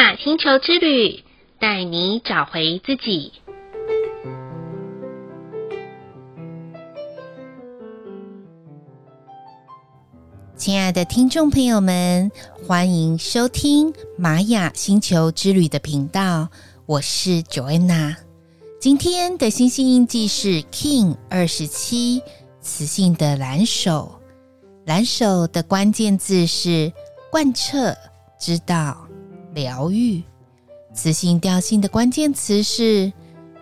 [0.00, 1.22] 雅星球之旅，
[1.58, 3.34] 带你找回自己。
[10.56, 12.32] 亲爱的听众朋友们，
[12.66, 16.48] 欢迎收听玛雅星球之旅的频道，
[16.86, 18.16] 我是 Joanna。
[18.80, 22.22] 今天的星星印记是 King 二十七，
[22.62, 24.18] 磁性的蓝手。
[24.86, 26.90] 蓝手的关键字是
[27.30, 27.94] 贯彻、
[28.40, 29.06] 知道、
[29.54, 30.22] 疗愈。
[30.92, 33.12] 磁性调性的关键词是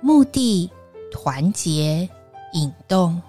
[0.00, 0.70] 目的、
[1.12, 2.08] 团结、
[2.52, 3.20] 引动。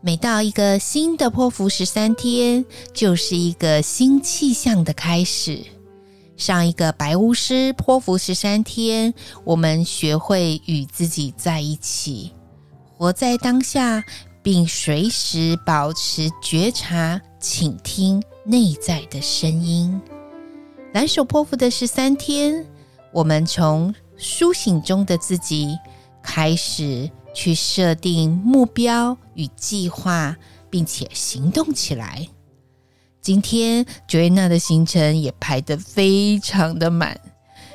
[0.00, 5.64] 每到一个新的波符十三天，就是一个新气象的开始。
[6.36, 9.14] 上一个白巫师波符十三天，
[9.44, 12.32] 我们学会与自己在一起，
[12.96, 14.04] 活在当下，
[14.42, 20.00] 并随时保持觉察，倾听内在的声音。
[20.94, 22.64] 蓝手波符的十三天，
[23.10, 25.76] 我们从苏醒中的自己
[26.22, 27.10] 开始。
[27.36, 30.36] 去设定目标与计划，
[30.70, 32.28] 并且行动起来。
[33.20, 37.20] 今天 Joanna 的行程也排得非常的满，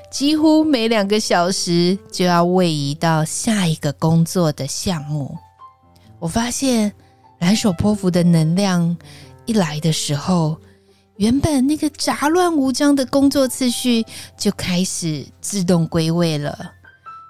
[0.10, 5.38] 几乎每两个小时就要位移到下一个工作的项目。
[6.20, 6.94] 我发现
[7.40, 8.96] 蓝手波符的能量
[9.46, 10.56] 一来的时候，
[11.20, 14.06] 原本那个杂乱无章的工作次序
[14.38, 16.72] 就开始自动归位了。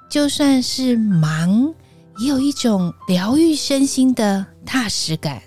[0.07, 1.73] 就算是忙，
[2.19, 5.41] 也有一种疗愈身心的踏实感，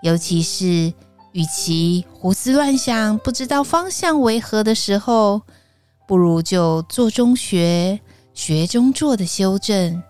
[0.00, 0.94] 尤其是
[1.32, 5.42] 与其胡思乱想、不知道方向为何的时候，
[6.06, 7.98] 不如就做中学、
[8.32, 10.00] 学中做的修正，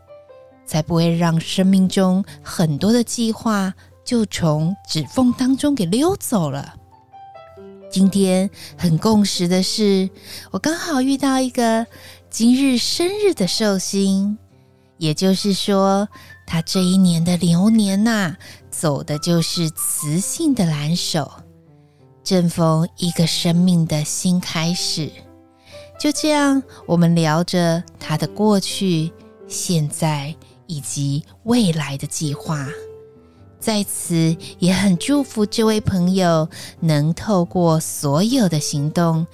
[0.66, 3.72] 才不会让生命中很多的计划
[4.04, 6.74] 就从指缝当中给溜走了。
[7.90, 10.10] 今天很共识的是，
[10.50, 11.86] 我刚好遇到一个
[12.28, 14.36] 今日生日的寿星。
[14.98, 16.08] 也就是说，
[16.46, 18.34] 他这一年的流年呐、
[18.70, 21.30] 走的就是磁性的蓝手，
[22.24, 25.10] 正逢一个生命的新开始。
[26.00, 29.12] 就这样，我们聊着他的过去、
[29.46, 30.34] 现在
[30.66, 32.66] 以及未来的计划。
[33.66, 39.26] 在此，也很祝福这位朋友能透过所有的行动，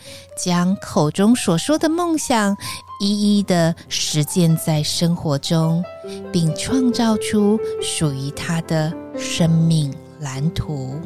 [0.42, 2.56] 将口中所说的梦想
[2.98, 5.84] 一一的实践在生活中，
[6.32, 10.98] 并创造出属于他的生命蓝图。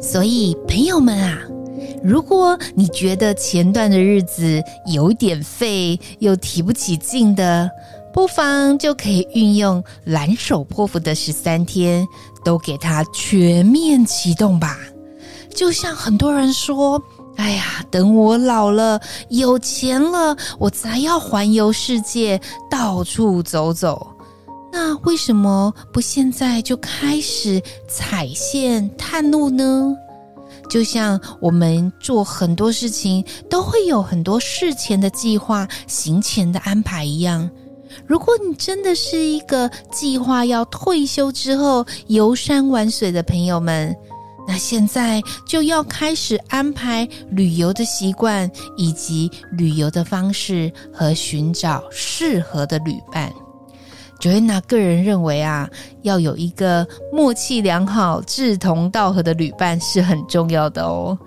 [0.00, 1.40] 所以，朋友们啊！
[2.02, 7.70] 如果你觉得前段的日子有点废，又提不起劲的，
[8.12, 12.06] 不妨就可以运用蓝手波符的十三天，
[12.44, 14.78] 都给它全面启动吧。
[15.54, 17.02] 就像很多人说
[17.36, 22.40] ：“哎呀，等我老了，有钱了，我才要环游世界，
[22.70, 24.06] 到处走走。”
[24.72, 29.96] 那为什么不现在就开始踩线探路呢？
[30.70, 37.50] 就像我们做很多事情都会有很多事前的计划、行前的安排一样。
[38.06, 43.94] 如果你真的是一个计划要退休之后游山玩水的朋友们，
[44.46, 53.32] 那现在就要开始安排旅游的习惯，以及旅游的方式和寻找适合的旅伴。
[54.20, 55.68] Joanna 个人认为啊，
[56.02, 61.18] 要有一个默契良好、志同道合的旅伴是很重要的哦，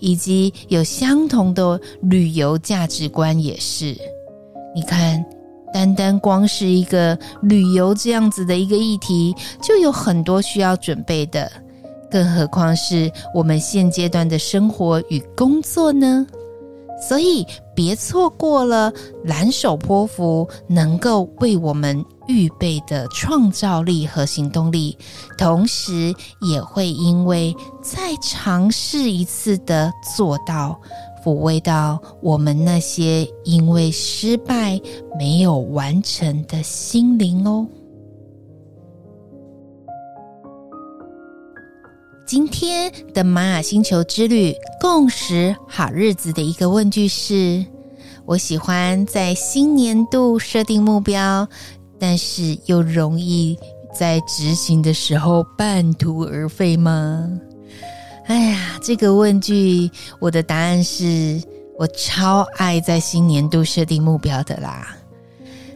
[0.00, 3.96] 以及有相同的旅游价值观也是。
[4.74, 5.24] 你看，
[5.72, 11.50] 单单光是一个旅游这样子的一个议题，就有很多需要准备的，
[12.10, 16.26] 更何况是我们现阶段的生活与工作呢？
[17.00, 18.92] 所以，别错过了
[19.24, 24.96] 蓝手波符能够为我们预备的创造力和行动力，
[25.36, 30.80] 同时也会因为再尝试一次的做到，
[31.24, 34.80] 抚慰到我们那些因为失败
[35.18, 37.66] 没有完成的心灵哦。
[42.26, 47.66] 今天的玛雅星球之旅共识好日子的一个问句是：
[48.24, 51.48] 我喜欢在新年度设定目标，
[52.00, 53.56] 但是又容易
[53.94, 57.28] 在执行的时候半途而废吗？
[58.26, 61.40] 哎呀，这个问句，我的答案是
[61.78, 64.96] 我超爱在新年度设定目标的啦。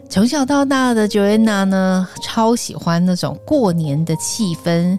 [0.09, 4.99] 从小到大的 Joanna 呢，超喜欢那种过年的气氛。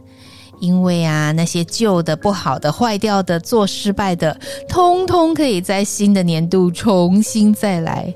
[0.66, 4.36] 因为啊，那些旧的、不好的、坏掉的、做失败的，
[4.68, 8.12] 通通可以在新的年度重新再来。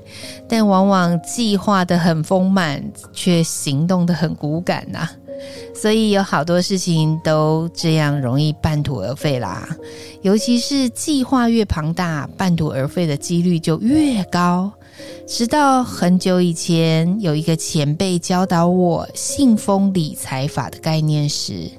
[0.48, 2.82] 但往往计划得很丰满，
[3.12, 5.12] 却行动得很骨感呐、啊。
[5.74, 9.66] 所以有好多事情都这样容易半途而废啦。
[10.20, 14.70] 尤其是计划越庞大，半途而废的几率就越高。
[15.26, 21.70] 直到很久以前，有一个前辈教导我信封理财法的概念时，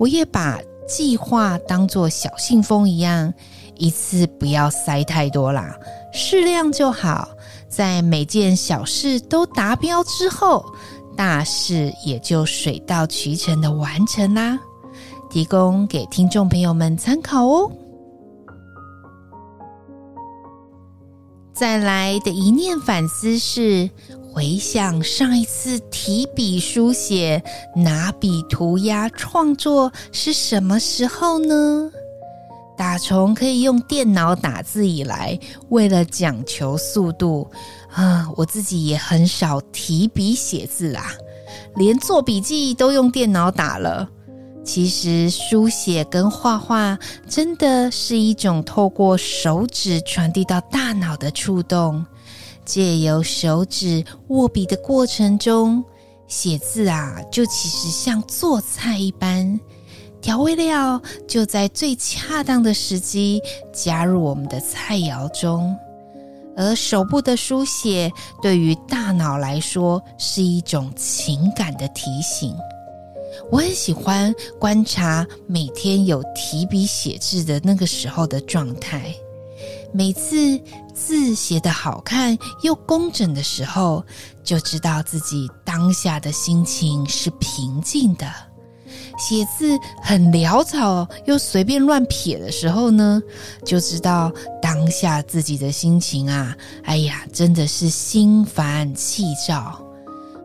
[0.00, 0.58] 我也把
[0.88, 3.34] 计划当做小信封一样，
[3.76, 5.76] 一次不要塞太多啦，
[6.10, 7.28] 适量就好。
[7.68, 10.64] 在每件小事都达标之后，
[11.14, 14.58] 大事也就水到渠成的完成啦。
[15.28, 17.70] 提供给听众朋友们参考哦。
[21.60, 23.90] 再来的一念反思是。
[24.32, 27.42] 回想上一次提笔书写、
[27.76, 31.90] 拿笔涂鸦创作是什么时候呢？
[32.78, 37.50] 打从可以用电脑打字以来，为了讲求速度
[37.92, 41.12] 啊，我自己也很少提笔写字啊，
[41.76, 44.08] 连做笔记都用电脑打了。
[44.64, 46.98] 其实书写跟画画
[47.28, 52.04] 真的是一种透过手指传递到大脑的触动。
[52.64, 55.82] 借由手指握笔的过程中，
[56.28, 59.58] 写字啊，就其实像做菜一般，
[60.20, 63.42] 调味料就在最恰当的时机
[63.72, 65.76] 加入我们的菜肴中。
[66.56, 72.54] 而手部的书写，对于大脑来说是一种情感的提醒。
[73.50, 79.14] 我很喜欢观察每天有提笔写字的那个时候的状态。
[79.92, 80.60] 每次
[80.94, 84.04] 字写得好看又工整的时候，
[84.44, 88.26] 就知道自己当下的心情是平静的；
[89.18, 93.20] 写字很潦草又随便乱撇的时候呢，
[93.64, 94.32] 就知道
[94.62, 99.84] 当下自己的心情啊，哎呀，真的是心烦气躁。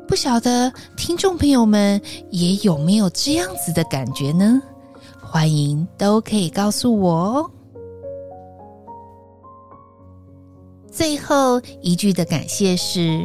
[0.08, 2.00] 不晓得听众朋友们
[2.30, 4.62] 也有没有这样子的感觉呢？
[5.20, 7.52] 欢迎都可以告诉我哦。
[10.90, 13.20] 最后一句的感谢是：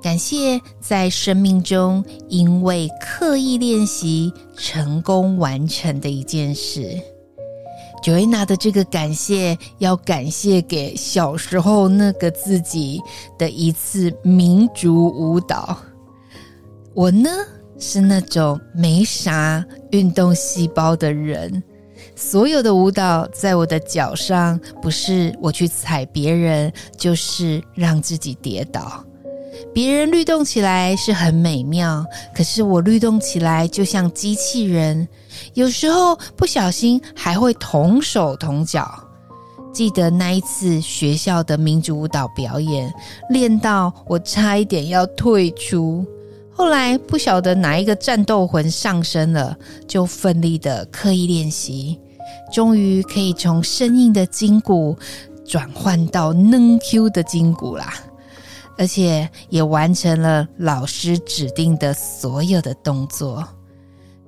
[0.00, 6.98] 感谢在生命中因为刻意练习成功完成的一件事。
[8.02, 13.00] Joanna 的这个感谢，要感谢给小时候那个自己
[13.36, 15.76] 的一次民族舞蹈。
[16.94, 17.30] 我呢，
[17.78, 21.62] 是那种没啥运动细胞的人。
[22.14, 29.02] 所有的舞蹈在我的脚上，不是我去踩别人，就是让自己跌倒。
[29.72, 32.04] 别人律动起来是很美妙，
[32.34, 35.08] 可是我律动起来就像机器人，
[35.54, 39.02] 有时候不小心还会同手同脚。
[39.72, 42.92] 记得那一次学校的民族舞蹈表演，
[43.30, 46.04] 练到我差一点要退出。
[46.54, 49.56] 后来不晓得哪一个战斗魂上身了，
[49.88, 51.98] 就奋力的刻意练习，
[52.52, 54.96] 终于可以从生硬的筋骨
[55.44, 57.94] 转换到嫩 Q 的筋骨啦，
[58.78, 63.46] 而且也完成了老师指定的所有的动作。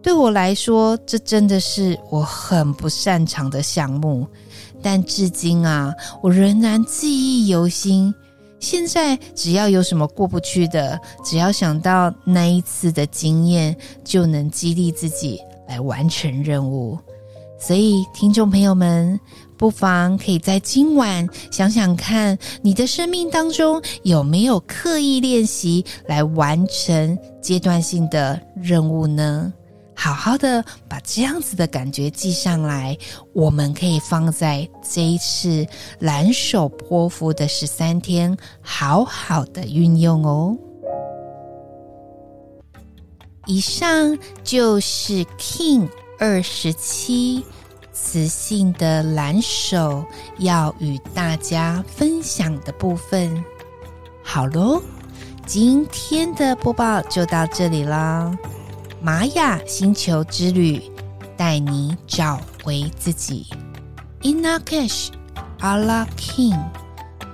[0.02, 4.26] 对我来说，这真的是我很不擅长的项目，
[4.82, 8.14] 但至今啊，我仍然记忆犹新。
[8.64, 16.98] 现在只要有什么过不去的，只要想到那一次的经验，就能激励自己来完成任务。
[17.60, 19.18] 所以，听众朋友们，
[19.56, 29.52] 不妨可以在今晚想想看，你的生命当中有没有刻意练习来完成阶段性的任务呢？
[29.96, 32.96] 好好的把这样子的感觉记上来，
[33.32, 35.66] 我们可以放在这一次
[36.00, 40.56] 蓝手波符的十三天，好好的运用哦。
[43.46, 47.44] 以上就是 King 二十七
[47.92, 50.04] 磁性的蓝手
[50.38, 53.44] 要与大家分享的部分。
[54.22, 54.82] 好喽，
[55.46, 58.36] 今天的播报就到这里啦。
[59.04, 60.80] 玛雅星球之旅，
[61.36, 63.46] 带你找回自己。
[64.22, 65.08] Inna Cash,
[65.60, 66.58] Ala K'in，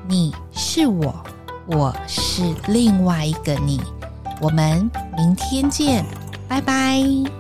[0.08, 1.24] 你是我，
[1.68, 3.80] 我是另外一个你。
[4.40, 6.04] 我们明天见，
[6.48, 7.39] 拜拜。